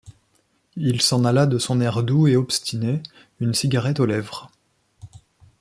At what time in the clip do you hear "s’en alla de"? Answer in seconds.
0.99-1.59